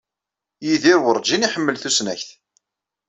Yidir 0.65 0.97
werǧin 1.03 1.45
iḥemmel 1.47 1.75
tusnakt. 1.77 2.29